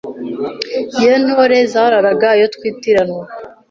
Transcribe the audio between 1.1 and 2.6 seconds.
Ntore zararaga iyo